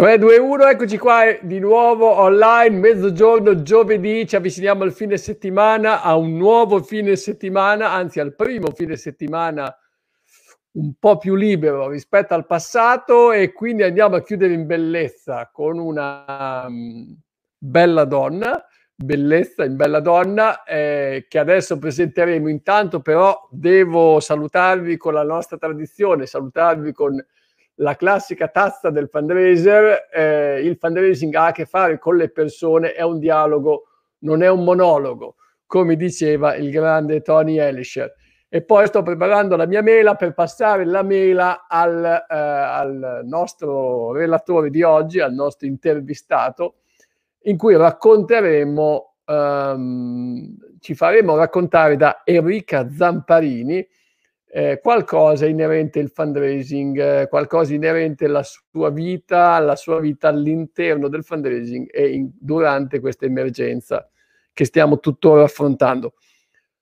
[0.00, 6.00] 3, 2, 1, eccoci qua di nuovo online, mezzogiorno, giovedì, ci avviciniamo al fine settimana,
[6.00, 9.76] a un nuovo fine settimana, anzi al primo fine settimana
[10.70, 15.78] un po' più libero rispetto al passato e quindi andiamo a chiudere in bellezza con
[15.78, 17.14] una um,
[17.58, 22.48] bella donna, bellezza in bella donna eh, che adesso presenteremo.
[22.48, 27.22] Intanto però devo salutarvi con la nostra tradizione, salutarvi con
[27.80, 32.92] la classica tazza del fundraiser, eh, il fundraising ha a che fare con le persone,
[32.92, 33.84] è un dialogo,
[34.20, 38.14] non è un monologo, come diceva il grande Tony Elisher.
[38.50, 44.12] E poi sto preparando la mia mela per passare la mela al, eh, al nostro
[44.12, 46.80] relatore di oggi, al nostro intervistato,
[47.44, 53.86] in cui racconteremo, um, ci faremo raccontare da Enrica Zamparini,
[54.52, 61.08] eh, qualcosa inerente al fundraising, eh, qualcosa inerente alla sua vita, alla sua vita all'interno
[61.08, 64.08] del fundraising e in, durante questa emergenza
[64.52, 66.14] che stiamo tuttora affrontando.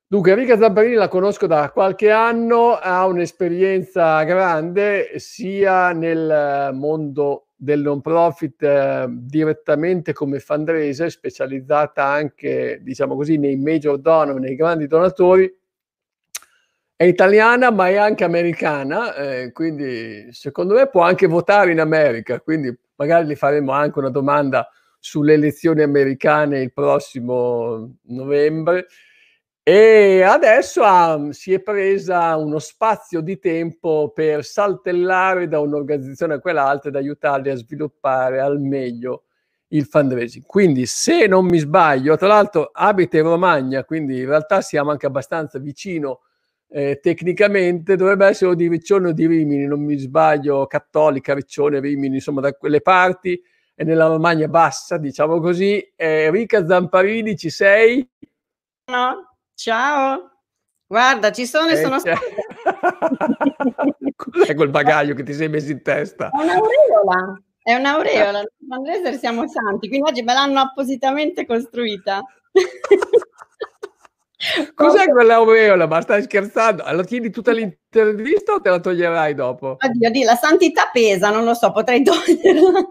[0.07, 7.81] Dunque, Enrica Zambarini la conosco da qualche anno, ha un'esperienza grande sia nel mondo del
[7.81, 14.87] non profit eh, direttamente come fundraiser, specializzata anche, diciamo così, nei major donor, nei grandi
[14.87, 15.53] donatori,
[17.01, 22.41] è italiana ma è anche americana, eh, quindi secondo me può anche votare in America,
[22.41, 24.69] quindi magari gli faremo anche una domanda
[24.99, 28.87] sulle elezioni americane il prossimo novembre.
[29.63, 36.39] E adesso ha, si è presa uno spazio di tempo per saltellare da un'organizzazione a
[36.41, 39.23] quell'altra ed aiutarli a sviluppare al meglio
[39.69, 40.43] il fundraising.
[40.45, 45.05] Quindi, se non mi sbaglio, tra l'altro abita in Romagna, quindi in realtà siamo anche
[45.05, 46.23] abbastanza vicino
[46.71, 51.79] eh, tecnicamente dovrebbe essere o di Riccione o di Rimini, non mi sbaglio, Cattolica, Riccione,
[51.79, 53.41] Rimini, insomma da quelle parti,
[53.73, 55.79] e nella Romagna bassa, diciamo così.
[55.95, 58.07] Eh, Rica Zamparini, ci sei?
[58.91, 60.31] No, ciao.
[60.85, 61.97] Guarda, ci sono e sono
[64.15, 66.29] Cos'è quel bagaglio che ti sei messo in testa?
[66.29, 68.43] È un'aureola, è un'aureola.
[68.69, 72.21] Andrese siamo santi, quindi oggi me l'hanno appositamente costruita.
[74.73, 75.85] Cos'è quell'aureola?
[75.85, 76.83] Ma stai scherzando?
[76.89, 79.75] La tieni tutta l'intervista o te la toglierai dopo?
[79.77, 82.89] Oddio, di, la santità pesa, non lo so, potrei toglierla.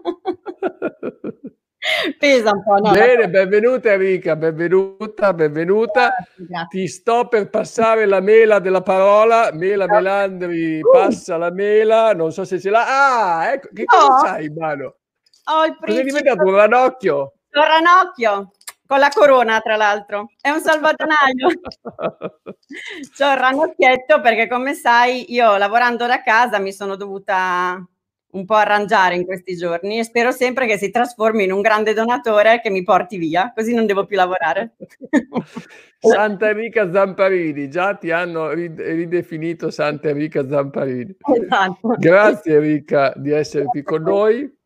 [2.19, 2.75] pesa un po'.
[2.75, 3.27] No, Bene, la...
[3.27, 6.09] benvenuta Enrica, benvenuta, benvenuta.
[6.09, 6.79] Grazie, grazie.
[6.81, 9.49] Ti sto per passare la mela della parola.
[9.51, 10.91] Mela Melandri uh.
[10.91, 13.37] passa la mela, non so se ce l'ha.
[13.37, 14.07] Ah, ecco, che no.
[14.07, 14.97] cosa c'hai in mano?
[15.45, 15.87] Ho il principe.
[15.87, 17.33] Cosa è diventato un ranocchio?
[17.51, 18.51] Un ranocchio
[18.89, 20.31] con la corona, tra l'altro.
[20.41, 21.47] È un salvadanaio.
[23.15, 27.87] C'ho il ranocchietto perché, come sai, io lavorando da casa mi sono dovuta
[28.31, 31.93] un po' arrangiare in questi giorni e spero sempre che si trasformi in un grande
[31.93, 34.73] donatore che mi porti via, così non devo più lavorare.
[35.99, 41.15] Santa Enrica Zamparini, già ti hanno ridefinito Santa Enrica Zamparini.
[41.43, 41.95] Esatto.
[41.99, 44.57] Grazie Enrica di essere qui con noi.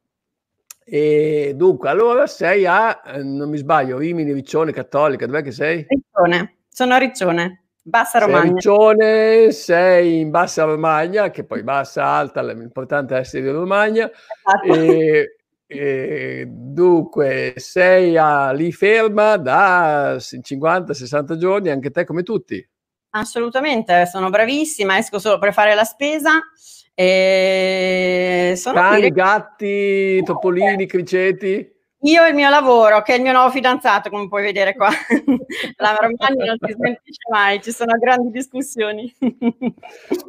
[0.86, 5.86] E dunque, allora sei a, eh, non mi sbaglio, Rimini, Riccione, Cattolica, dov'è che sei?
[5.88, 8.42] Riccione, sono a Riccione, Bassa Romagna.
[8.42, 14.10] Sei Riccione, sei in Bassa Romagna, che poi bassa, alta, l'importante è essere in Romagna.
[14.10, 14.74] Esatto.
[14.74, 15.36] E,
[15.66, 22.66] e, dunque, sei a, lì ferma da 50-60 giorni, anche te come tutti.
[23.16, 26.42] Assolutamente, sono bravissima, esco solo per fare la spesa
[26.96, 29.10] e sono Cani, qui...
[29.12, 31.72] gatti, topolini, criceti?
[32.06, 34.90] Io e il mio lavoro, che è il mio nuovo fidanzato, come puoi vedere qua.
[35.78, 39.14] La Romagna non si smentisce mai, ci sono grandi discussioni.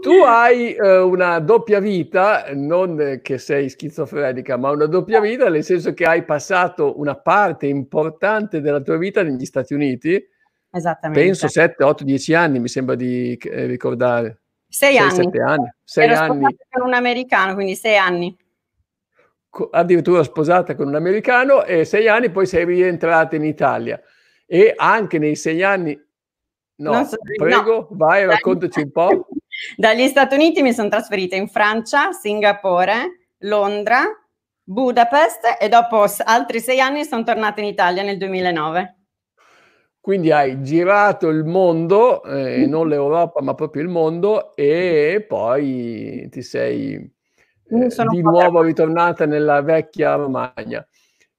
[0.00, 5.65] tu hai uh, una doppia vita, non che sei schizofrenica, ma una doppia vita, nel
[5.65, 10.32] senso che hai passato una parte importante della tua vita negli Stati Uniti.
[10.75, 11.25] Esattamente.
[11.25, 14.41] Penso 7, 8, 10 anni, mi sembra di eh, ricordare.
[14.69, 15.38] Sei, sei anni.
[15.38, 15.73] anni.
[15.85, 16.56] Sei Ero anni.
[16.69, 18.37] con un americano, quindi sei anni.
[19.71, 24.03] Addirittura sposata con un americano e sei anni poi sei rientrata in Italia.
[24.47, 25.97] E anche nei sei anni...
[26.76, 27.88] No, so, prego, no.
[27.93, 29.29] vai, raccontaci un po'.
[29.76, 34.03] Dagli Stati Uniti mi sono trasferita in Francia, Singapore, Londra,
[34.65, 39.04] Budapest e dopo altri sei anni sono tornata in Italia nel 2009.
[40.05, 46.43] Quindi hai girato il mondo, eh, non l'Europa ma proprio il mondo e poi ti
[46.43, 46.93] sei
[47.71, 50.87] eh, di nuovo ritornata nella vecchia Romagna.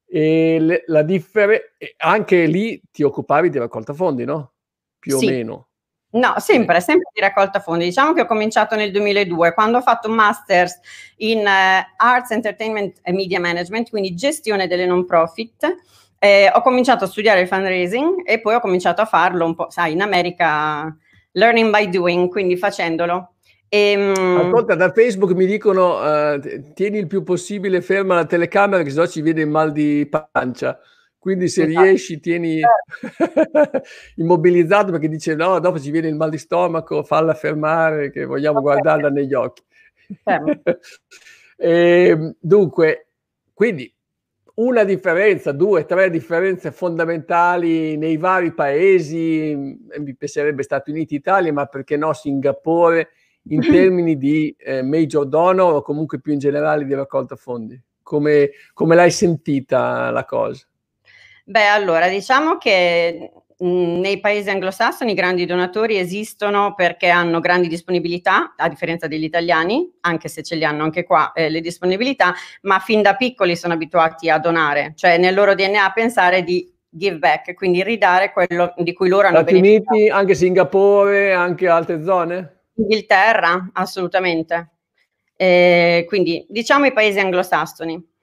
[0.08, 1.64] E le, la differenza,
[1.98, 4.54] anche lì ti occupavi di raccolta fondi, no?
[4.98, 5.28] Più sì.
[5.28, 5.68] o meno.
[6.14, 7.86] No, sempre, sempre di raccolta fondi.
[7.86, 10.80] Diciamo che ho cominciato nel 2002, quando ho fatto un master's
[11.18, 15.72] in uh, Arts, Entertainment e Media Management, quindi gestione delle non profit.
[16.25, 19.69] Eh, ho cominciato a studiare il fundraising e poi ho cominciato a farlo un po',
[19.69, 20.92] sai, in America,
[21.33, 23.36] learning by doing, quindi facendolo.
[23.68, 26.39] E, ehm, Ascolta, da Facebook mi dicono uh,
[26.74, 30.80] tieni il più possibile ferma la telecamera, che sennò ci viene il mal di pancia.
[31.19, 31.83] Quindi se esatto.
[31.83, 32.60] riesci tieni
[34.18, 38.60] immobilizzato perché dice no, dopo ci viene il mal di stomaco, falla fermare che vogliamo
[38.60, 38.72] okay.
[38.72, 39.62] guardarla negli occhi.
[41.56, 43.10] e, ehm, dunque,
[43.54, 43.95] quindi
[44.56, 51.66] una differenza, due, tre differenze fondamentali nei vari paesi, mi piacerebbe Stati Uniti, Italia, ma
[51.66, 53.10] perché no Singapore,
[53.50, 57.80] in termini di eh, major donor o comunque più in generale di raccolta fondi?
[58.02, 60.66] Come, come l'hai sentita la cosa?
[61.44, 68.54] Beh, allora, diciamo che nei paesi anglosassoni i grandi donatori esistono perché hanno grandi disponibilità,
[68.57, 72.80] a differenza degli italiani, anche se ce li hanno anche qua eh, le disponibilità, ma
[72.80, 77.54] fin da piccoli sono abituati a donare, cioè nel loro DNA pensare di give back,
[77.54, 82.63] quindi ridare quello di cui loro hanno Stati Uniti, anche Singapore, anche altre zone?
[82.75, 84.72] Inghilterra, assolutamente.
[85.38, 88.13] Eh, quindi diciamo i paesi anglosassoni.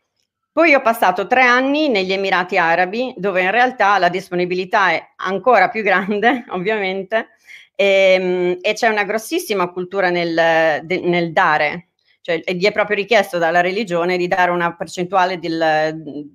[0.53, 5.71] Poi ho passato tre anni negli Emirati Arabi, dove in realtà la disponibilità è ancora
[5.71, 7.29] più grande, ovviamente,
[7.75, 11.89] e, ehm, e c'è una grossissima cultura nel, de, nel dare,
[12.21, 16.31] cioè gli è proprio richiesto dalla religione di dare una percentuale del,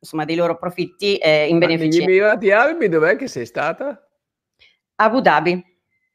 [0.00, 2.00] insomma, dei loro profitti eh, in beneficio.
[2.00, 4.04] Negli Emirati Arabi dov'è che sei stata?
[4.96, 5.69] Abu Dhabi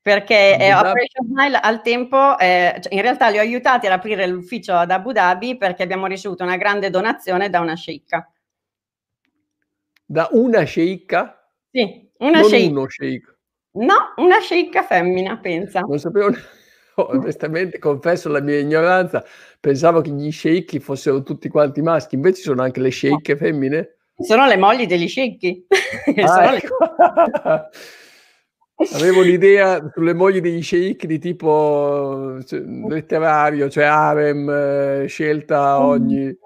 [0.05, 4.27] perché eh, Operation Smile al tempo, eh, cioè in realtà li ho aiutati ad aprire
[4.27, 8.31] l'ufficio ad Abu Dhabi perché abbiamo ricevuto una grande donazione da una sceicca.
[10.05, 11.49] Da una sceicca?
[11.71, 12.69] Sì, una non sceicca.
[12.69, 13.35] uno sceicca.
[13.71, 15.79] No, una sceicca femmina, pensa.
[15.79, 16.29] Non sapevo,
[16.97, 19.25] onestamente confesso la mia ignoranza,
[19.59, 23.39] pensavo che gli sceicchi fossero tutti quanti maschi, invece sono anche le sceicche no.
[23.39, 23.95] femmine?
[24.19, 25.65] Sono le mogli degli sceicchi.
[26.21, 26.77] Ah, ecco.
[26.79, 27.69] le...
[28.93, 36.37] Avevo l'idea sulle mogli degli sceicchi di tipo cioè, letterario, cioè harem, eh, scelta ogni...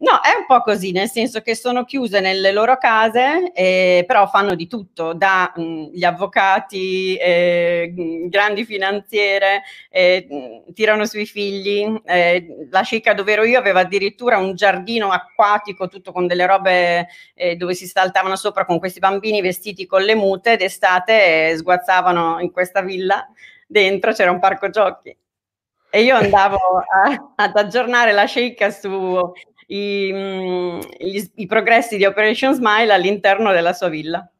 [0.00, 4.28] No, è un po' così, nel senso che sono chiuse nelle loro case, eh, però
[4.28, 7.92] fanno di tutto, dagli avvocati, eh,
[8.28, 12.00] grandi finanziere, eh, tirano sui figli.
[12.04, 17.08] Eh, la sceicca dove ero io aveva addirittura un giardino acquatico, tutto con delle robe
[17.34, 22.52] eh, dove si saltavano sopra con questi bambini vestiti con le mute d'estate sguazzavano in
[22.52, 23.26] questa villa.
[23.66, 25.16] Dentro c'era un parco giochi.
[25.90, 29.32] E io andavo a, ad aggiornare la sceicca su
[29.68, 34.30] i, mm, gli, i progressi di Operation Smile all'interno della sua villa.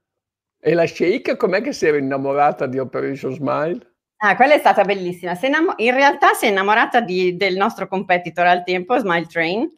[0.61, 3.79] E la Sheikh com'è che si era innamorata di Operation Smile?
[4.21, 5.39] Ah, quella è stata bellissima.
[5.77, 9.71] In realtà si è innamorata di, del nostro competitor al tempo, Smile Train,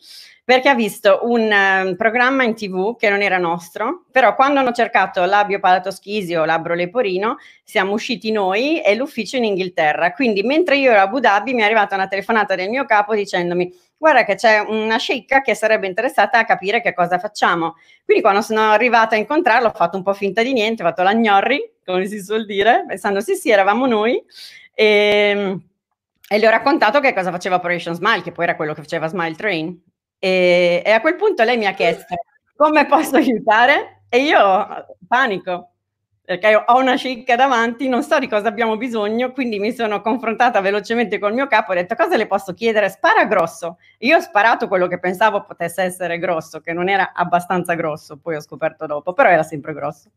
[0.51, 4.73] perché ha visto un uh, programma in tv che non era nostro, però quando hanno
[4.73, 10.11] cercato labio palatoschisio o labbro leporino, siamo usciti noi e l'ufficio in Inghilterra.
[10.11, 13.15] Quindi mentre io ero a Abu Dhabi mi è arrivata una telefonata del mio capo
[13.15, 17.77] dicendomi guarda che c'è una sceicca che sarebbe interessata a capire che cosa facciamo.
[18.05, 21.05] Quindi quando sono arrivata a incontrarlo ho fatto un po' finta di niente, ho fatto
[21.05, 24.21] la gnorri, come si suol dire, pensando sì sì eravamo noi.
[24.75, 25.63] E, ehm,
[26.29, 29.07] e le ho raccontato che cosa faceva Operation Smile, che poi era quello che faceva
[29.07, 29.90] Smile Train.
[30.21, 32.15] E, e a quel punto lei mi ha chiesto
[32.55, 35.71] come posso aiutare e io panico
[36.31, 40.61] perché ho una scicca davanti, non so di cosa abbiamo bisogno, quindi mi sono confrontata
[40.61, 42.89] velocemente col mio capo e ho detto cosa le posso chiedere?
[42.89, 43.79] Spara grosso.
[43.99, 48.37] Io ho sparato quello che pensavo potesse essere grosso, che non era abbastanza grosso, poi
[48.37, 50.09] ho scoperto dopo, però era sempre grosso.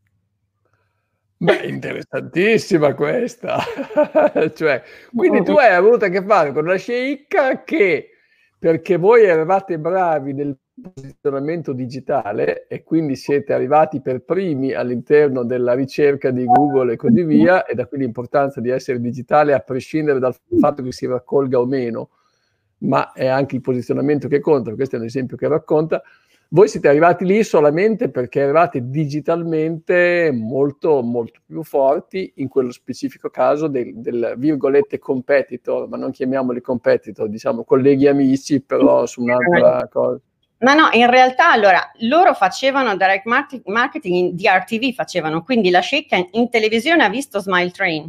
[1.38, 3.58] Beh, interessantissima questa.
[4.54, 4.84] cioè,
[5.16, 8.12] quindi tu hai avuto a che fare con una sceicca che
[8.63, 10.58] perché voi eravate bravi nel
[10.93, 17.25] posizionamento digitale e quindi siete arrivati per primi all'interno della ricerca di Google e così
[17.25, 21.60] via, e da qui l'importanza di essere digitale a prescindere dal fatto che si raccolga
[21.60, 22.12] o meno,
[22.84, 26.01] ma è anche il posizionamento che conta, questo è un esempio che racconta.
[26.54, 33.32] Voi siete arrivati lì solamente perché eravate digitalmente molto, molto più forti in quello specifico
[33.32, 39.88] caso del, del virgolette competitor, ma non chiamiamoli competitor, diciamo colleghi amici, però su un'altra
[39.92, 40.20] cosa.
[40.60, 43.26] Ma no, in realtà allora loro facevano direct
[43.66, 48.08] marketing in DRTV, facevano, quindi la sceicca in televisione ha visto Smile Train.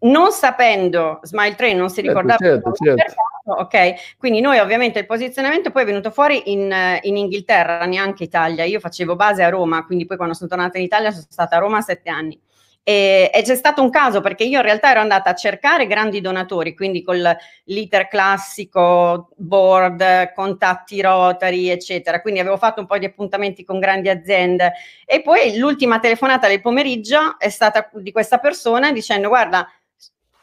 [0.00, 4.16] Non sapendo Smile Train, non si certo, ricordava certo, certo, certo ok?
[4.18, 8.64] Quindi noi ovviamente il posizionamento poi è venuto fuori in, in, Inghilterra, neanche Italia.
[8.64, 11.60] Io facevo base a Roma, quindi poi quando sono tornata in Italia sono stata a
[11.60, 12.40] Roma sette anni.
[12.88, 16.20] E, e, c'è stato un caso perché io in realtà ero andata a cercare grandi
[16.20, 17.20] donatori, quindi con
[17.64, 22.20] l'iter classico, board, contatti rotari, eccetera.
[22.20, 24.74] Quindi avevo fatto un po' di appuntamenti con grandi aziende.
[25.04, 29.68] E poi l'ultima telefonata del pomeriggio è stata di questa persona dicendo: Guarda,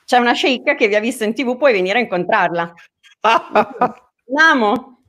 [0.05, 2.73] c'è una sceicca che vi ha visto in tv, puoi venire a incontrarla.
[4.27, 5.03] Andiamo.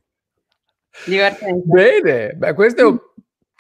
[1.05, 1.63] Divertente.
[1.67, 2.99] Bene, beh, questo è un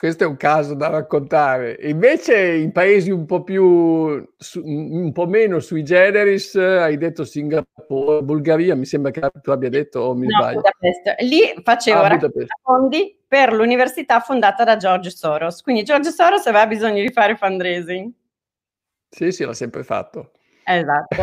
[0.05, 1.79] questo è un caso da raccontare.
[1.81, 8.23] Invece in paesi un po' più, su, un po' meno sui generis, hai detto Singapore,
[8.23, 10.61] Bulgaria, mi sembra che tu abbia detto o mi no, sbaglio.
[10.61, 11.23] Budapest.
[11.23, 12.19] Lì facevo ah,
[12.63, 15.63] fondi per l'università fondata da George Soros.
[15.63, 18.13] Quindi George Soros aveva bisogno di fare fundraising.
[19.09, 20.33] Sì, sì, l'ha sempre fatto.
[20.65, 21.23] Esatto.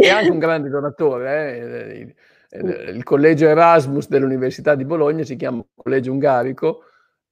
[0.00, 1.58] è anche un grande donatore.
[1.58, 2.14] Eh?
[2.50, 6.84] Il collegio Erasmus dell'Università di Bologna si chiama Collegio Ungarico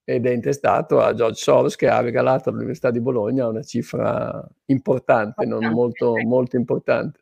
[0.05, 5.45] ed è intestato a George Soros che ha regalato all'Università di Bologna una cifra importante,
[5.47, 7.21] non molto, molto importante.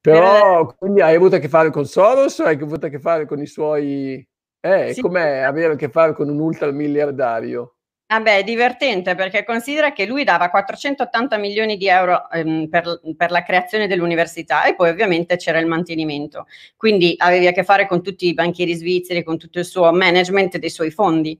[0.00, 3.26] Però quindi hai avuto a che fare con Soros o hai avuto a che fare
[3.26, 4.26] con i suoi...
[4.60, 5.00] Eh, sì.
[5.00, 7.77] com'è avere a che fare con un ultramiliardario?
[8.10, 13.00] Ah beh, è divertente perché considera che lui dava 480 milioni di euro ehm, per,
[13.14, 16.46] per, la creazione dell'università e poi ovviamente c'era il mantenimento.
[16.74, 20.56] Quindi avevi a che fare con tutti i banchieri svizzeri, con tutto il suo management
[20.56, 21.38] dei suoi fondi.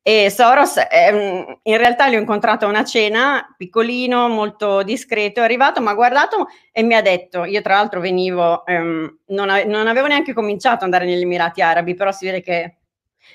[0.00, 5.82] E Soros, ehm, in realtà l'ho incontrato a una cena, piccolino, molto discreto, è arrivato,
[5.82, 9.86] mi ha guardato e mi ha detto, io tra l'altro venivo, ehm, non, ave- non,
[9.86, 12.76] avevo neanche cominciato ad andare negli Emirati Arabi, però si vede che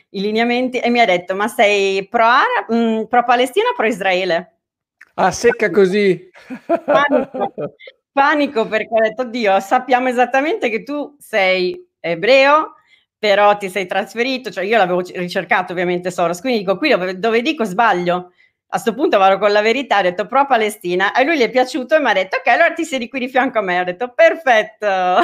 [0.09, 4.55] i lineamenti, e mi ha detto, ma sei pro-Arab, mm, pro-Palestina o pro-Israele?
[5.15, 6.29] Ah, secca così.
[6.65, 7.53] Panico,
[8.11, 12.75] panico perché ho detto, Dio, sappiamo esattamente che tu sei ebreo,
[13.17, 17.41] però ti sei trasferito, cioè io l'avevo ricercato ovviamente Soros, quindi dico qui dove, dove
[17.41, 18.31] dico sbaglio,
[18.73, 21.49] a questo punto vado con la verità, ho detto pro Palestina, e lui gli è
[21.49, 23.83] piaciuto e mi ha detto ok, allora ti siedi qui di fianco a me, ho
[23.83, 24.85] detto perfetto.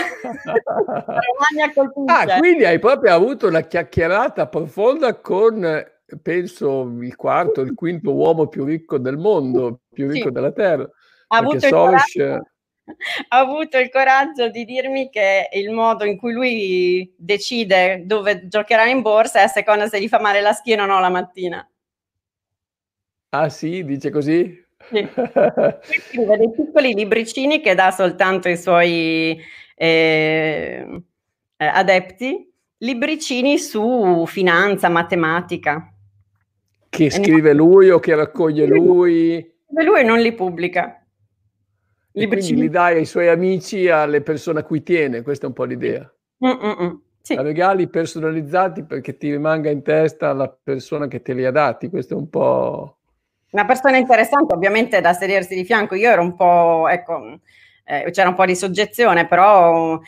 [2.07, 5.81] ah, quindi hai proprio avuto una chiacchierata profonda con,
[6.21, 10.33] penso, il quarto, il quinto uomo più ricco del mondo, più ricco sì.
[10.33, 10.83] della Terra.
[11.27, 12.17] Ha avuto Soros...
[13.29, 18.87] ha avuto il coraggio di dirmi che il modo in cui lui decide dove giocherà
[18.87, 21.65] in borsa è a seconda se gli fa male la schiena o no la mattina.
[23.29, 24.65] Ah sì, dice così?
[24.89, 25.07] Sì.
[25.81, 29.37] Scrive dei piccoli libricini che dà soltanto ai suoi
[29.75, 31.03] eh,
[31.57, 35.93] adepti, libricini su finanza, matematica.
[36.89, 39.55] Che scrive lui o che raccoglie lui?
[39.67, 41.05] Lui non li pubblica.
[42.11, 45.65] Quindi li dai ai suoi amici, alle persone a cui tiene, questa è un po'
[45.65, 46.11] l'idea.
[46.43, 47.01] Mm-mm.
[47.21, 47.35] Sì.
[47.35, 52.15] Regali personalizzati perché ti rimanga in testa la persona che te li ha dati, questo
[52.15, 52.96] è un po'...
[53.49, 57.39] Una persona interessante ovviamente da sedersi di fianco, io ero un po', ecco,
[57.85, 59.99] eh, c'era un po' di soggezione, però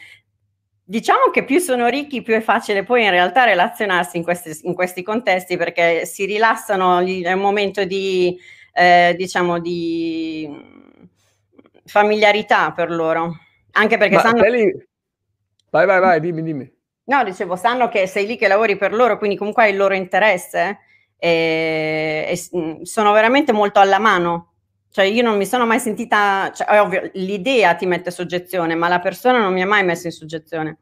[0.84, 4.74] diciamo che più sono ricchi più è facile poi in realtà relazionarsi in questi, in
[4.74, 8.38] questi contesti perché si rilassano, è un momento di,
[8.74, 10.50] eh, diciamo, di
[11.86, 13.38] familiarità per loro.
[13.72, 14.44] Anche perché Ma sanno...
[14.44, 14.88] Lì...
[15.70, 16.74] Vai, vai, vai, dimmi, dimmi.
[17.06, 19.94] No, dicevo, sanno che sei lì che lavori per loro, quindi comunque hai il loro
[19.94, 20.80] interesse
[21.20, 24.54] e, e mm, sono veramente molto alla mano.
[24.92, 28.88] Cioè io non mi sono mai sentita, cioè, è ovvio, l'idea ti mette soggezione, ma
[28.88, 30.78] la persona non mi ha mai messo in soggezione.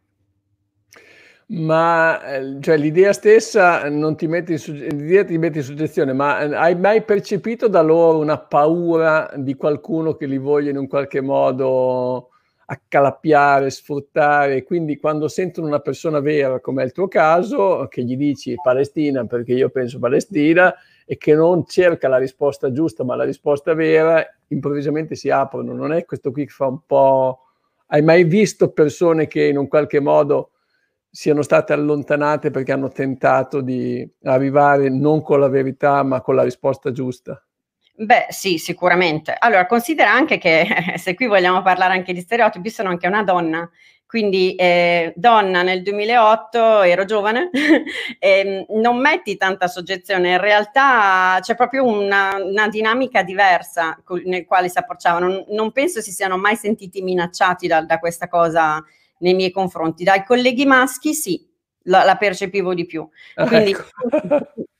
[1.49, 6.39] Ma eh, cioè, l'idea stessa non ti mette, in, l'idea ti mette in soggezione, ma
[6.39, 10.87] eh, hai mai percepito da loro una paura di qualcuno che li voglia in un
[10.87, 12.29] qualche modo
[12.69, 14.63] accalappiare, sfruttare?
[14.63, 19.25] Quindi quando sentono una persona vera, come è il tuo caso, che gli dici Palestina
[19.25, 20.73] perché io penso Palestina
[21.05, 25.73] e che non cerca la risposta giusta, ma la risposta vera, improvvisamente si aprono.
[25.73, 27.41] Non è questo qui che fa un po'...
[27.87, 30.51] Hai mai visto persone che in un qualche modo
[31.09, 36.43] siano state allontanate perché hanno tentato di arrivare non con la verità ma con la
[36.43, 37.41] risposta giusta?
[37.99, 39.35] Beh, sì, sicuramente.
[39.37, 43.67] Allora, considera anche che se qui vogliamo parlare anche di stereotipi, sono anche una donna.
[44.05, 47.49] Quindi, eh, donna nel 2008, ero giovane,
[48.19, 50.33] e non metti tanta soggezione.
[50.33, 55.27] In realtà c'è proprio una, una dinamica diversa nel quale si approcciavano.
[55.27, 58.81] Non, non, penso si siano mai sentiti minacciati da, da questa cosa
[59.19, 60.03] nei miei confronti.
[60.03, 61.45] Dai colleghi maschi sì,
[61.85, 63.09] la, la percepivo di più.
[63.33, 64.51] Quindi ecco.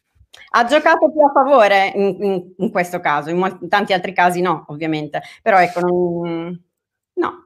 [0.50, 4.14] ha giocato più a favore in, in, in questo caso, in, molti, in, tanti altri
[4.14, 5.22] casi no, ovviamente.
[5.42, 6.62] Però ecco, non,
[7.14, 7.46] no.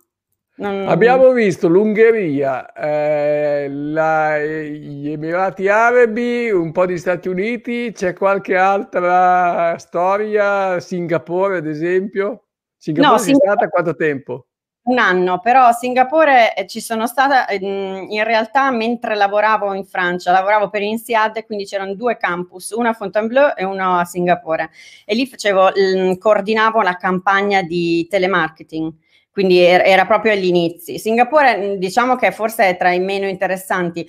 [0.54, 0.88] Non...
[0.88, 8.56] Abbiamo visto l'Ungheria, eh, la, gli Emirati Arabi, un po' di Stati Uniti, c'è qualche
[8.56, 10.80] altra storia?
[10.80, 12.50] Singapore, ad esempio?
[12.78, 13.52] Singapore no, è Singapore...
[13.52, 14.46] stata quanto tempo?
[14.84, 19.86] Un anno, però a Singapore eh, ci sono stata, ehm, in realtà mentre lavoravo in
[19.86, 24.72] Francia, lavoravo per INSEAD quindi c'erano due campus, uno a Fontainebleau e uno a Singapore
[25.06, 25.72] e lì facevo,
[26.18, 28.92] coordinavo la campagna di telemarketing
[29.32, 30.98] quindi er-, era proprio agli inizi.
[30.98, 34.08] Singapore mm, diciamo che forse è tra i meno interessanti.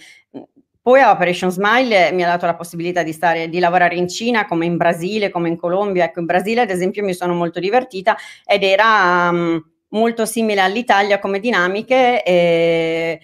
[0.80, 4.66] Poi Operation Smile mi ha dato la possibilità di, stare, di lavorare in Cina, come
[4.66, 6.04] in Brasile, come in Colombia.
[6.04, 9.62] Ecco, in Brasile ad esempio mi sono molto divertita ed era um,
[9.92, 12.22] molto simile all'Italia come dinamiche.
[12.22, 13.20] E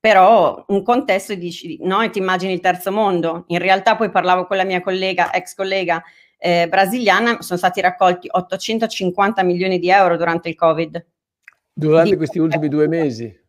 [0.00, 3.44] però un contesto dici, no, e ti immagini il terzo mondo.
[3.48, 6.02] In realtà poi parlavo con la mia collega, ex collega
[6.38, 11.04] eh, brasiliana, sono stati raccolti 850 milioni di euro durante il Covid.
[11.72, 13.46] Durante di questi ultimi due mesi?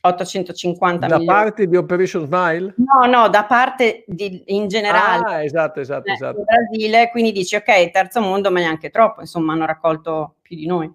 [0.00, 1.26] 850 da milioni.
[1.26, 2.74] Da parte di Operation Smile?
[2.76, 5.24] No, no, da parte di, in generale.
[5.24, 6.44] Ah, esatto, esatto, eh, esatto.
[6.44, 10.92] Brasile, quindi dici ok, terzo mondo, ma neanche troppo, insomma, hanno raccolto più di noi.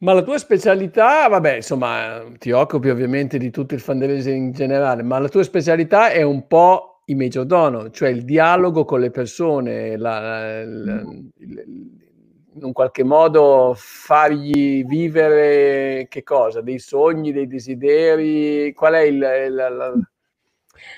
[0.00, 5.02] Ma la tua specialità, vabbè, insomma, ti occupi ovviamente di tutto il fundraising in generale,
[5.02, 9.10] ma la tua specialità è un po' i major donor, cioè il dialogo con le
[9.10, 11.26] persone, la, la, il,
[12.54, 16.60] in un qualche modo fargli vivere che cosa?
[16.60, 18.72] Dei sogni, dei desideri?
[18.74, 19.94] Qual è il, la,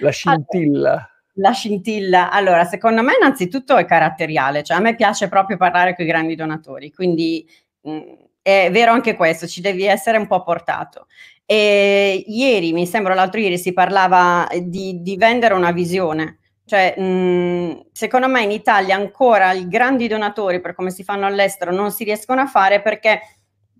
[0.00, 1.08] la scintilla?
[1.34, 6.04] La scintilla, allora, secondo me innanzitutto è caratteriale, cioè a me piace proprio parlare con
[6.04, 7.48] i grandi donatori, quindi
[7.82, 8.00] mh,
[8.42, 11.06] è vero anche questo, ci devi essere un po' portato.
[11.44, 16.38] E ieri, mi sembra l'altro ieri, si parlava di, di vendere una visione.
[16.64, 21.72] Cioè, mh, secondo me in Italia ancora i grandi donatori, per come si fanno all'estero,
[21.72, 23.20] non si riescono a fare perché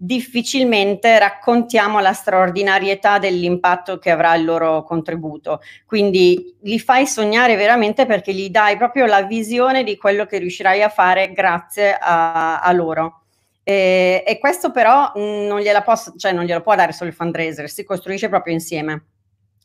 [0.03, 5.61] difficilmente raccontiamo la straordinarietà dell'impatto che avrà il loro contributo.
[5.85, 10.83] Quindi li fai sognare veramente perché gli dai proprio la visione di quello che riuscirai
[10.83, 13.20] a fare grazie a, a loro.
[13.63, 17.17] E, e questo però mh, non, gliela posso, cioè non glielo può dare solo il
[17.17, 19.05] fundraiser, si costruisce proprio insieme.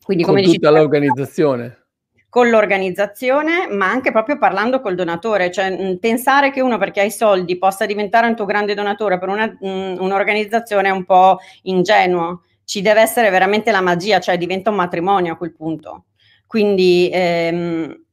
[0.03, 1.79] Quindi, con come tutta dici, l'organizzazione.
[2.29, 7.11] Con l'organizzazione, ma anche proprio parlando col donatore, cioè mh, pensare che uno perché hai
[7.11, 12.41] soldi possa diventare un tuo grande donatore per una, mh, un'organizzazione è un po' ingenuo.
[12.65, 16.05] Ci deve essere veramente la magia, cioè diventa un matrimonio a quel punto.
[16.45, 18.04] Quindi ehm,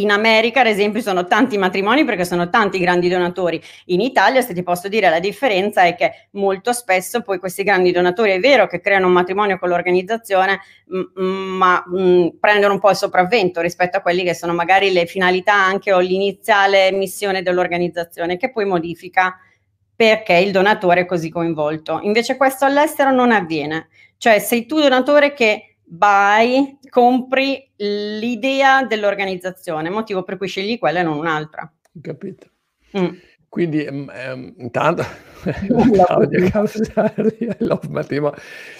[0.00, 3.60] in America, ad esempio, sono tanti matrimoni perché sono tanti grandi donatori.
[3.86, 7.92] In Italia, se ti posso dire, la differenza è che molto spesso poi questi grandi
[7.92, 10.60] donatori è vero che creano un matrimonio con l'organizzazione,
[11.14, 11.84] ma
[12.38, 15.98] prendono un po' il sopravvento rispetto a quelli che sono magari le finalità anche o
[15.98, 19.38] l'iniziale missione dell'organizzazione, che poi modifica
[19.94, 22.00] perché il donatore è così coinvolto.
[22.02, 23.88] Invece questo all'estero non avviene.
[24.18, 31.02] Cioè sei tu donatore che vai, compri l'idea dell'organizzazione, motivo per cui scegli quella e
[31.02, 31.70] non un'altra.
[32.00, 32.48] Capito.
[32.98, 33.16] Mm.
[33.48, 35.04] Quindi um, intanto
[35.44, 37.48] Claudia Causari,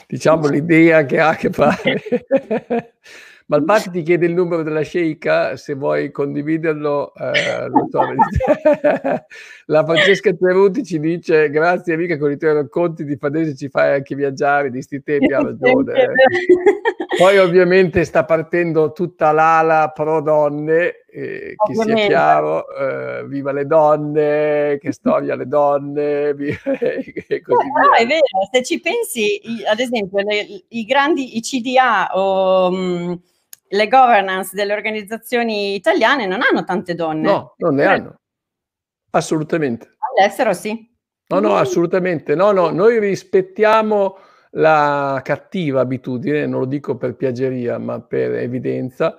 [0.07, 2.03] diciamo l'idea che ha a che fare
[3.49, 8.01] Malpati ti chiede il numero della sceicca, se vuoi condividerlo, eh, so,
[9.67, 13.95] la Francesca Teruti ci dice grazie amica con i tuoi racconti di Fadese ci fai
[13.95, 16.09] anche viaggiare di sti tempi, ha ragione.
[17.17, 23.65] Poi ovviamente sta partendo tutta l'ala pro donne, eh, che sia chiaro, eh, viva le
[23.65, 27.97] donne, che storia le donne, viva, e così no, via.
[27.97, 32.73] è vero, se ci pensi, ad esempio, le, i grandi, i CDA o...
[32.73, 33.13] Mm,
[33.69, 37.23] le governance delle organizzazioni italiane non hanno tante donne.
[37.23, 38.21] No, non ne hanno.
[39.11, 39.97] Assolutamente.
[39.99, 40.95] All'estero sì.
[41.29, 42.35] No, no, assolutamente.
[42.35, 44.19] No, no, noi rispettiamo
[44.51, 49.19] la cattiva abitudine, non lo dico per piaggeria, ma per evidenza,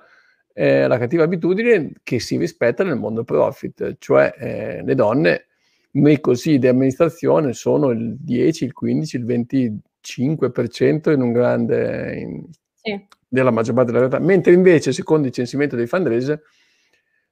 [0.52, 5.46] eh, la cattiva abitudine che si rispetta nel mondo profit, cioè eh, le donne
[5.92, 12.44] nei consigli di amministrazione sono il 10, il 15, il 25% in un grande in,
[12.72, 16.40] sì della maggior parte della realtà, mentre invece, secondo il censimento dei fundraiser,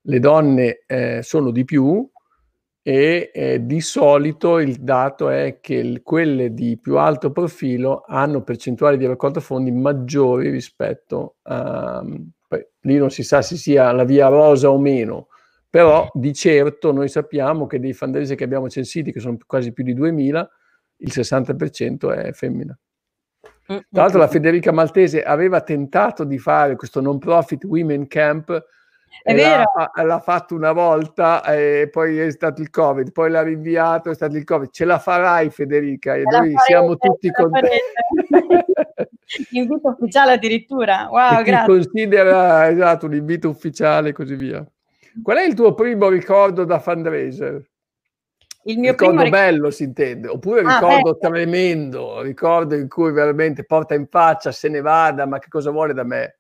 [0.03, 2.09] le donne eh, sono di più
[2.83, 8.43] e eh, di solito il dato è che il, quelle di più alto profilo hanno
[8.43, 12.05] percentuali di raccolta fondi maggiori rispetto a...
[12.47, 15.27] Poi, lì non si sa se sia la via rosa o meno,
[15.69, 19.83] però di certo noi sappiamo che dei fundraiser che abbiamo censiti, che sono quasi più
[19.83, 20.49] di 2000,
[20.99, 22.79] il 60% è femmina.
[23.73, 28.65] Mm, Tra l'altro la Federica Maltese aveva tentato di fare questo non profit women camp
[29.23, 29.65] È vero.
[29.95, 34.15] L'ha, l'ha, fatto una volta e poi è stato il Covid, poi l'ha rinviato, è
[34.15, 34.71] stato il Covid.
[34.71, 37.77] Ce la farai Federica e noi siamo tutti contenti.
[39.51, 41.09] invito ufficiale addirittura.
[41.11, 41.67] Wow, grazie.
[41.67, 44.65] considera esatto, un invito ufficiale e così via.
[45.23, 47.63] Qual è il tuo primo ricordo da fundraiser?
[48.69, 51.19] Il mio ricordo primo bello si intende, oppure ah, ricordo bello.
[51.19, 55.95] tremendo, ricordo in cui veramente porta in faccia, se ne vada, ma che cosa vuole
[55.95, 56.39] da me?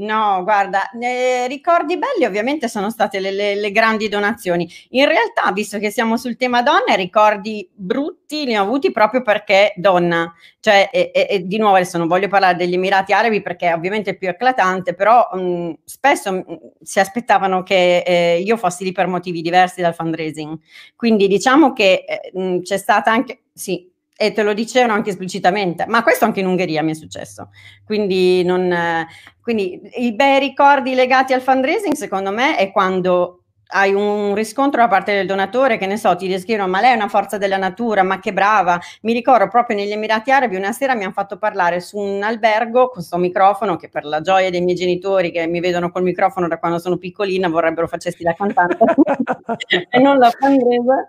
[0.00, 4.66] No, guarda, eh, ricordi belli ovviamente sono state le, le, le, grandi donazioni.
[4.90, 9.74] In realtà, visto che siamo sul tema donne, ricordi brutti li ho avuti proprio perché
[9.76, 10.32] donna.
[10.58, 13.74] Cioè, e, e, e di nuovo adesso non voglio parlare degli Emirati Arabi perché è
[13.74, 16.44] ovviamente più eclatante, però mh, spesso mh,
[16.80, 20.58] si aspettavano che eh, io fossi lì per motivi diversi dal fundraising.
[20.96, 23.86] Quindi diciamo che eh, mh, c'è stata anche, sì,
[24.22, 27.48] e te lo dicevano anche esplicitamente, ma questo anche in Ungheria mi è successo.
[27.86, 29.06] Quindi, non,
[29.40, 34.88] quindi i bei ricordi legati al fundraising, secondo me, è quando hai un riscontro da
[34.88, 38.02] parte del donatore, che ne so, ti descrivono, ma lei è una forza della natura,
[38.02, 38.78] ma che brava.
[39.02, 42.88] Mi ricordo proprio negli Emirati Arabi, una sera mi hanno fatto parlare su un albergo
[42.88, 46.46] con questo microfono, che per la gioia dei miei genitori, che mi vedono col microfono
[46.46, 48.76] da quando sono piccolina, vorrebbero facessi la cantante
[49.88, 51.06] e non la fundraiser.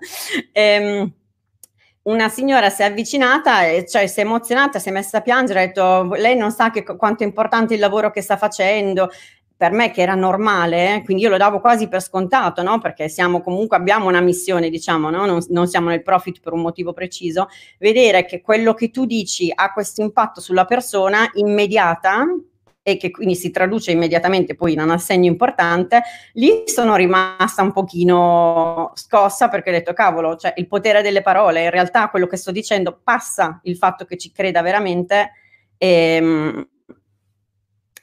[0.54, 1.14] Ehm,
[2.04, 5.66] una signora si è avvicinata, cioè si è emozionata, si è messa a piangere, ha
[5.68, 9.10] detto lei non sa che, quanto è importante il lavoro che sta facendo,
[9.56, 12.80] per me che era normale, eh, quindi io lo davo quasi per scontato, no?
[12.80, 15.28] perché siamo comunque abbiamo una missione, diciamo, no?
[15.28, 19.52] non, non, siamo nel profit per un motivo preciso, vedere che quello che tu dici
[19.54, 22.26] ha questo impatto sulla persona immediata
[22.84, 26.02] e che quindi si traduce immediatamente poi in un assegno importante,
[26.34, 31.64] lì sono rimasta un pochino scossa perché ho detto cavolo, cioè il potere delle parole,
[31.64, 35.32] in realtà quello che sto dicendo passa il fatto che ci creda veramente
[35.78, 36.70] e, ehm,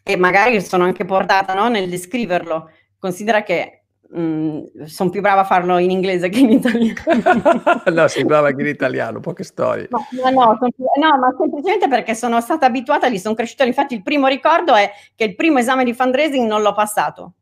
[0.02, 2.70] e magari sono anche portata no, nel descriverlo.
[2.98, 3.77] Considera che
[4.16, 7.82] Mm, sono più brava a farlo in inglese che in italiano.
[7.92, 9.88] no, sei brava anche in italiano, poche storie.
[9.90, 13.64] No, no, no, più, no, ma semplicemente perché sono stata abituata, lì sono cresciuta.
[13.64, 17.34] Infatti, il primo ricordo è che il primo esame di fundraising non l'ho passato.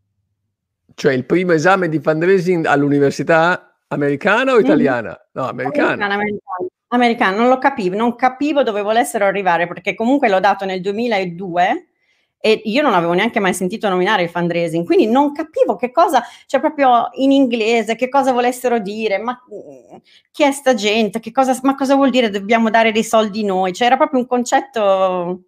[0.93, 5.11] Cioè, il primo esame di fundraising all'università americana o italiana?
[5.11, 5.41] Mm.
[5.41, 6.05] No, americana.
[6.05, 6.69] Americana, americana.
[6.89, 7.37] americana.
[7.37, 11.87] non lo capivo, non capivo dove volessero arrivare perché comunque l'ho dato nel 2002
[12.47, 16.23] e io non avevo neanche mai sentito nominare il fundraising, quindi non capivo che cosa,
[16.47, 19.97] cioè proprio in inglese, che cosa volessero dire, ma mm,
[20.31, 23.73] chi è sta gente, che cosa, ma cosa vuol dire dobbiamo dare dei soldi noi,
[23.73, 25.41] cioè era proprio un concetto...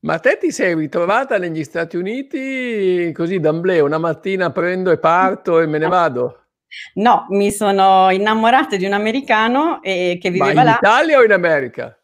[0.00, 5.60] Ma te ti sei ritrovata negli Stati Uniti così d'amblè, una mattina prendo e parto
[5.60, 6.36] e me ne vado?
[6.94, 10.70] No, mi sono innamorata di un americano eh, che viveva là.
[10.70, 12.01] in Italia o in America?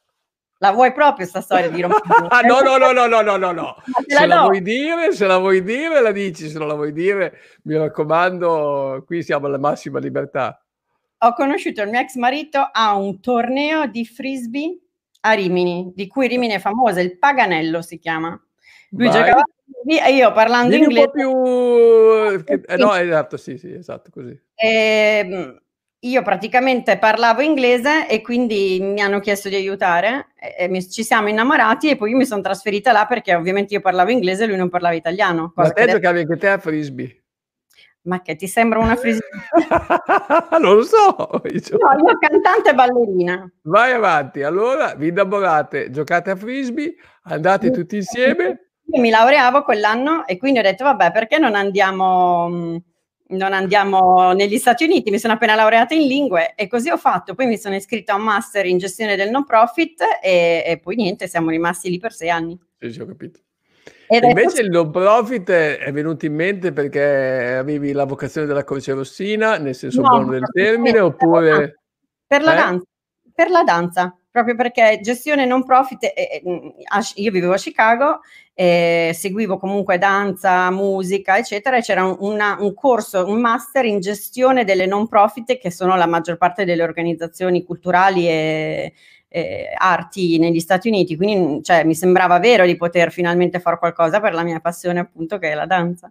[0.61, 2.03] La vuoi proprio sta storia di rompere?
[2.47, 3.77] no, no, no, no, no, no, no, no.
[4.07, 7.39] Se la, vuoi dire, se la vuoi dire, la dici, se non la vuoi dire,
[7.63, 10.61] mi raccomando, qui siamo alla massima libertà.
[11.19, 14.79] Ho conosciuto il mio ex marito a un torneo di frisbee
[15.21, 18.41] a Rimini, di cui Rimini è famosa, il Paganello si chiama.
[18.91, 19.17] Lui Vai.
[19.17, 19.43] giocava
[19.87, 21.07] e io parlando Vieni inglese...
[21.07, 22.47] un po' più...
[22.69, 24.39] Eh, no, esatto, sì, sì, esatto, così.
[24.55, 25.61] E, ehm,
[26.01, 31.29] io praticamente parlavo inglese e quindi mi hanno chiesto di aiutare, e mi, ci siamo
[31.29, 34.57] innamorati e poi io mi sono trasferita là perché ovviamente io parlavo inglese e lui
[34.57, 35.53] non parlava italiano.
[35.57, 37.23] Ma te giocavi anche te a frisbee?
[38.03, 39.29] Ma che ti sembra una frisbee?
[40.61, 41.17] non lo so.
[41.19, 43.53] No, io cantante e ballerina.
[43.63, 48.71] Vai avanti, allora vi innamorate, giocate a frisbee, andate tutti insieme.
[48.91, 52.81] Io mi laureavo quell'anno e quindi ho detto vabbè perché non andiamo
[53.29, 57.35] non andiamo negli Stati Uniti, mi sono appena laureata in lingue e così ho fatto.
[57.35, 60.97] Poi mi sono iscritta a un master in gestione del non profit e, e poi
[60.97, 62.59] niente, siamo rimasti lì per sei anni.
[62.79, 63.41] Sì, sì, ho capito.
[64.11, 68.95] E invece il non profit è venuto in mente perché avevi la vocazione della Croce
[68.95, 71.81] Rossina, nel senso no, buono del termine, oppure...
[72.27, 72.57] Per la, eh?
[72.57, 72.87] danza,
[73.35, 76.43] per la danza, proprio perché gestione non profit, eh,
[77.15, 78.21] io vivevo a Chicago
[78.61, 84.01] eh, seguivo comunque danza, musica, eccetera, e c'era un, una, un, corso, un master in
[84.01, 88.95] gestione delle non profit, che sono la maggior parte delle organizzazioni culturali e,
[89.29, 91.15] e arti negli Stati Uniti.
[91.15, 95.39] Quindi cioè, mi sembrava vero di poter finalmente fare qualcosa per la mia passione, appunto,
[95.39, 96.11] che è la danza.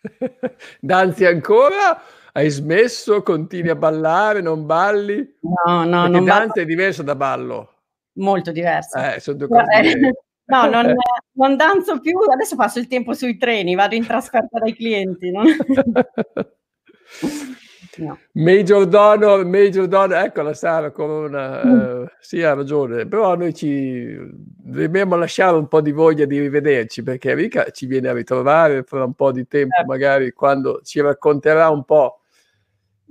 [0.80, 2.02] Danzi ancora?
[2.32, 3.22] Hai smesso?
[3.22, 4.40] Continui a ballare?
[4.40, 5.38] Non balli?
[5.40, 6.60] No, no, Perché non danza ballo.
[6.60, 7.74] è diverso da ballo.
[8.14, 8.98] Molto diverso.
[8.98, 9.64] Eh, sono due cose
[10.50, 10.94] No, non,
[11.34, 15.30] non, danzo più, adesso passo il tempo sui treni, vado in trasferta dai clienti.
[15.30, 15.42] No?
[18.00, 18.18] No.
[18.32, 21.80] Major Donor, Major Donor, ecco la Sara Corona, mm.
[21.80, 27.02] eh, sì ha ragione, però noi ci dobbiamo lasciare un po' di voglia di rivederci
[27.02, 29.90] perché Enrica ci viene a ritrovare fra un po' di tempo, certo.
[29.90, 32.20] magari quando ci racconterà un po'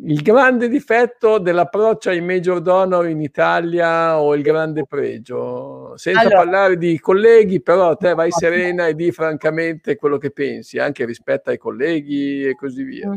[0.02, 6.38] il grande difetto dell'approccio ai Major Donor in Italia o il grande pregio, senza allora.
[6.38, 11.50] parlare di colleghi, però te vai serena e di francamente quello che pensi, anche rispetto
[11.50, 13.12] ai colleghi e così via.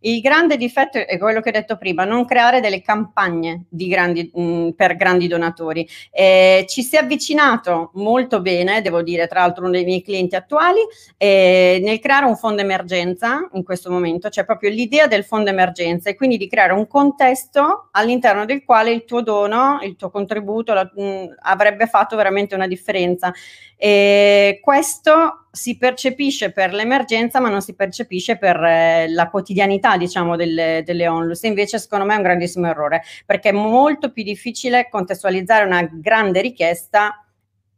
[0.00, 4.30] Il grande difetto è quello che ho detto prima, non creare delle campagne di grandi,
[4.32, 5.88] mh, mm, per grandi donatori.
[6.10, 10.36] Eh, ci si è avvicinato molto bene, devo dire, tra l'altro uno dei miei clienti
[10.36, 10.80] attuali,
[11.16, 16.10] eh, nel creare un fondo emergenza in questo momento, cioè proprio l'idea del fondo emergenza
[16.10, 20.72] e quindi di creare un contesto all'interno del quale il tuo dono, il tuo contributo
[20.72, 23.32] la, mh, mm, avrebbe fatto veramente una differenza.
[23.76, 30.34] E questo si percepisce per l'emergenza, ma non si percepisce per eh, la quotidianità, diciamo,
[30.34, 31.42] delle, delle onlus.
[31.44, 36.40] Invece, secondo me, è un grandissimo errore, perché è molto più difficile contestualizzare una grande
[36.40, 37.24] richiesta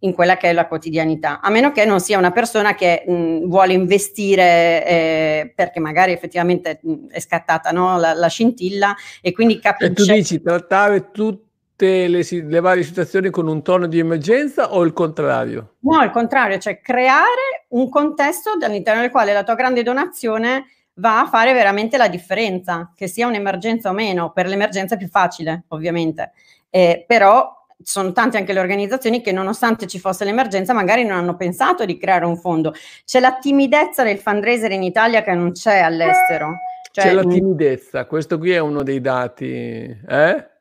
[0.01, 3.47] in quella che è la quotidianità, a meno che non sia una persona che mh,
[3.47, 7.99] vuole investire eh, perché magari effettivamente mh, è scattata no?
[7.99, 9.91] la, la, scintilla e quindi capisce...
[9.91, 11.46] E tu dici trattare tutto
[11.77, 15.75] tutte le, le, varie situazioni con un tono di emergenza o il contrario?
[15.81, 21.21] No, il contrario, cioè creare un contesto all'interno del quale la tua grande donazione va
[21.21, 25.65] a fare veramente la differenza, che sia un'emergenza o meno, per l'emergenza è più facile
[25.69, 26.33] ovviamente,
[26.71, 31.37] eh, però sono tante anche le organizzazioni che nonostante ci fosse l'emergenza magari non hanno
[31.37, 32.73] pensato di creare un fondo.
[33.05, 36.55] C'è la timidezza del fundraiser in Italia che non c'è all'estero.
[36.91, 40.55] Cioè, c'è la timidezza, questo qui è uno dei dati, eh?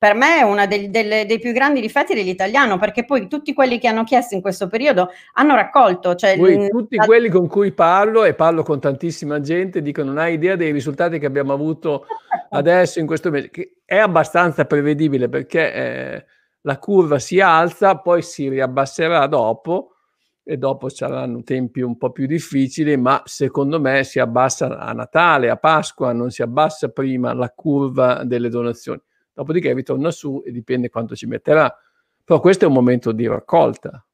[0.00, 3.86] Per me è uno dei, dei, più grandi difetti dell'italiano, perché poi tutti quelli che
[3.86, 6.14] hanno chiesto in questo periodo hanno raccolto.
[6.14, 7.04] Cioè, poi, tutti la...
[7.04, 11.18] quelli con cui parlo, e parlo con tantissima gente, dicono non hai idea dei risultati
[11.18, 12.06] che abbiamo avuto
[12.48, 16.24] adesso in questo mese, che è abbastanza prevedibile perché eh,
[16.62, 19.96] la curva si alza, poi si riabbasserà dopo
[20.42, 25.50] e dopo saranno tempi un po' più difficili, ma secondo me si abbassa a Natale,
[25.50, 30.90] a Pasqua, non si abbassa prima la curva delle donazioni dopodiché ritorna su e dipende
[30.90, 31.74] quanto ci metterà.
[32.24, 34.04] Però questo è un momento di raccolta.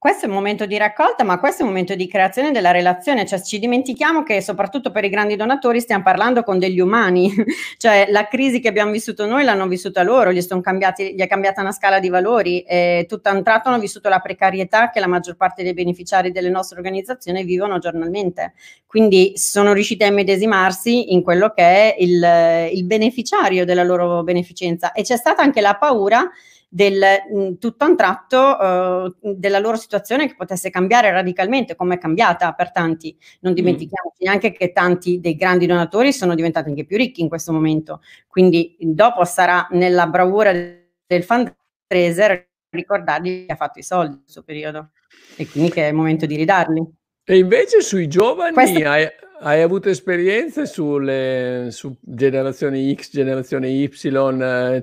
[0.00, 3.26] Questo è un momento di raccolta, ma questo è un momento di creazione della relazione,
[3.26, 7.30] cioè ci dimentichiamo che soprattutto per i grandi donatori stiamo parlando con degli umani,
[7.76, 11.60] cioè la crisi che abbiamo vissuto noi l'hanno vissuta loro, gli, cambiati, gli è cambiata
[11.60, 15.06] una scala di valori e tutto a un tratto hanno vissuto la precarietà che la
[15.06, 18.54] maggior parte dei beneficiari delle nostre organizzazioni vivono giornalmente,
[18.86, 24.92] quindi sono riusciti a immedesimarsi in quello che è il, il beneficiario della loro beneficenza.
[24.92, 26.26] E c'è stata anche la paura
[26.72, 31.74] del mh, mm, tutto a un tratto uh, della loro situazione che potesse cambiare radicalmente,
[31.74, 33.16] come è cambiata per tanti.
[33.40, 33.56] Non mm.
[33.56, 34.26] dimentichiamoci mm.
[34.26, 38.00] neanche che tanti dei grandi donatori sono diventati anche più ricchi in questo momento.
[38.28, 44.44] Quindi dopo sarà nella bravura del fundraiser ricordargli che ha fatto i soldi in questo
[44.44, 44.90] periodo
[45.36, 46.86] e quindi che è il momento di ridarli.
[47.24, 48.88] E invece sui giovani Questo...
[48.88, 49.08] hai,
[49.42, 53.90] hai, avuto esperienze sulle su generazione X, generazione Y,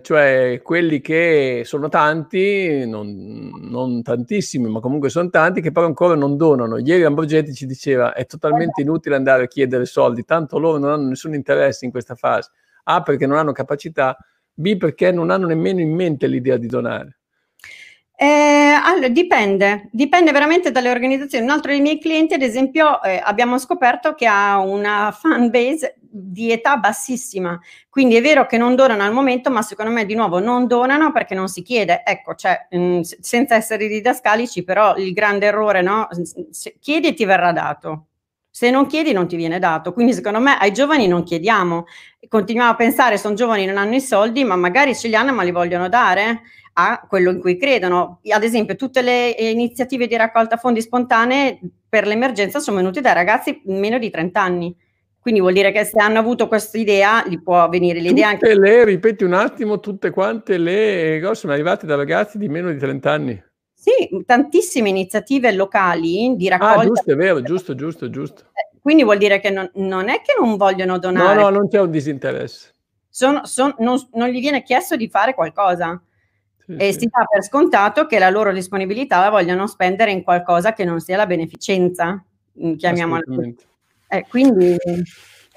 [0.02, 6.16] cioè quelli che sono tanti, non, non, tantissimi, ma comunque sono tanti, che però ancora
[6.16, 6.78] non donano.
[6.78, 11.08] Ieri Ambrogetti ci diceva è totalmente inutile andare a chiedere soldi, tanto loro non hanno
[11.10, 12.52] nessun interesse in questa fase.
[12.84, 14.18] A perché non hanno capacità,
[14.54, 17.18] B perché non hanno nemmeno in mente l'idea di donare.
[18.20, 21.44] Eh, allora, dipende, dipende veramente dalle organizzazioni.
[21.44, 25.96] Un altro dei miei clienti, ad esempio, eh, abbiamo scoperto che ha una fan base
[26.00, 30.16] di età bassissima, quindi è vero che non donano al momento, ma secondo me di
[30.16, 32.02] nuovo non donano perché non si chiede.
[32.06, 36.08] Ecco, cioè, mh, mm, senza essere didascalici, però il grande errore, no?
[36.50, 38.06] Se chiedi ti verrà dato.
[38.50, 39.92] Se non chiedi non ti viene dato.
[39.92, 41.86] Quindi secondo me ai giovani non chiediamo.
[42.28, 45.44] Continuiamo a pensare, sono giovani, non hanno i soldi, ma magari ce li hanno ma
[45.44, 46.42] li vogliono dare
[46.80, 48.22] a quello in cui credono.
[48.30, 51.60] Ad esempio, tutte le iniziative di raccolta fondi spontanee
[51.90, 54.76] per l'emergenza sono venute dai ragazzi meno di 30 anni.
[55.20, 58.60] Quindi vuol dire che se hanno avuto questa idea, gli può venire l'idea tutte anche.
[58.60, 62.78] le, ripeti un attimo, tutte quante le cose sono arrivate da ragazzi di meno di
[62.78, 63.44] 30 anni.
[63.74, 66.82] Sì, tantissime iniziative locali di ah, raccolta.
[66.82, 68.44] Ah, giusto, è vero, giusto, giusto, giusto.
[68.54, 71.36] Eh, quindi vuol dire che non, non è che non vogliono donare.
[71.36, 72.76] No, no, non c'è un disinteresse.
[73.10, 76.02] Sono, son, non, non gli viene chiesto di fare qualcosa
[76.76, 80.84] e si dà per scontato che la loro disponibilità la vogliono spendere in qualcosa che
[80.84, 82.22] non sia la beneficenza,
[82.62, 83.56] mm, chiamiamola così.
[84.10, 84.76] Eh, quindi...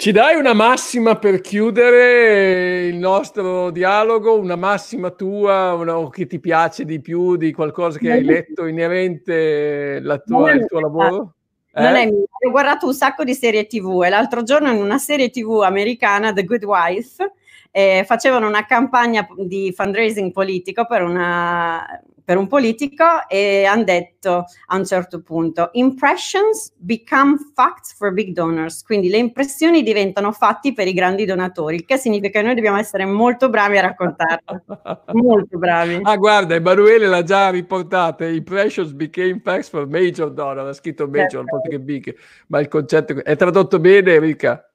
[0.01, 6.41] Ci dai una massima per chiudere il nostro dialogo, una massima tua, una, che ti
[6.41, 11.35] piace di più di qualcosa che hai letto inerente tua, al tuo lavoro?
[11.75, 11.83] Eh?
[11.83, 14.97] Non è mia, ho guardato un sacco di serie TV e l'altro giorno in una
[14.97, 17.33] serie TV americana, The Good Wife,
[17.71, 21.85] eh, facevano una campagna di fundraising politico per una,
[22.31, 28.33] per un politico e hanno detto a un certo punto impressions become facts for big
[28.33, 32.55] donors, quindi le impressioni diventano fatti per i grandi donatori, il che significa che noi
[32.55, 34.63] dobbiamo essere molto bravi a raccontarlo,
[35.13, 35.99] molto bravi.
[36.03, 41.45] Ah guarda, Emanuele l'ha già riportata, impressions became facts for major donor, ha scritto major,
[41.45, 41.69] certo.
[41.69, 42.15] che big,
[42.47, 44.70] ma il concetto è tradotto bene Enrica?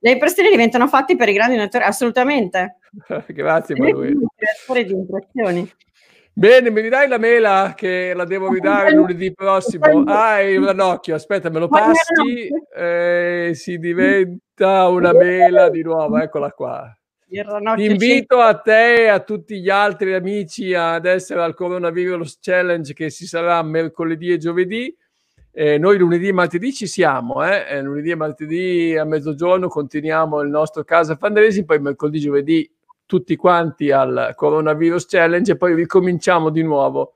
[0.00, 2.78] Le impressioni diventano fatti per i grandi donatori, assolutamente.
[3.26, 4.16] Grazie Emanuele.
[4.84, 5.72] Di impressioni.
[6.32, 10.04] Bene, mi ridai la mela che la devo ridare lunedì prossimo.
[10.06, 16.52] Ah, il ranocchio, aspetta, me lo passi, eh, si diventa una mela di nuovo, eccola
[16.52, 16.96] qua.
[17.28, 22.94] Ti invito a te e a tutti gli altri amici ad essere al Coronavirus Challenge
[22.94, 24.96] che si sarà mercoledì e giovedì.
[25.50, 27.66] Eh, noi lunedì e martedì ci siamo, eh?
[27.68, 32.70] eh lunedì e martedì a mezzogiorno continuiamo il nostro Casa Fundraising, poi mercoledì e giovedì
[33.06, 37.14] tutti quanti al Coronavirus Challenge e poi ricominciamo di nuovo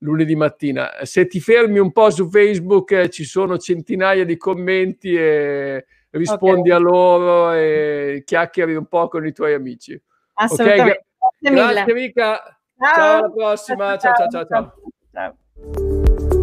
[0.00, 0.90] lunedì mattina.
[1.02, 6.70] Se ti fermi un po' su Facebook eh, ci sono centinaia di commenti e rispondi
[6.70, 6.72] okay.
[6.72, 10.00] a loro e chiacchieri un po' con i tuoi amici.
[10.34, 11.06] Assolutamente.
[11.18, 11.54] Okay?
[11.54, 12.60] Grazie, Grazie Mica.
[12.78, 12.94] Ciao.
[12.94, 13.96] ciao alla prossima.
[13.98, 14.46] ciao ciao ciao.
[14.46, 14.74] ciao.
[15.12, 16.39] ciao.